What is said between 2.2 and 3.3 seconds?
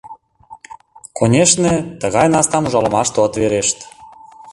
настам ужалымаште